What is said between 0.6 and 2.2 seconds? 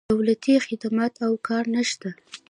خدمات او کار نه شته.